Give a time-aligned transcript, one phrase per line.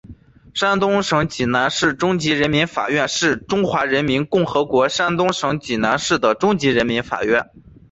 [0.55, 7.51] 山东省济南市中级人民法院是中华人民共和国山东省济南市的中级人民法院。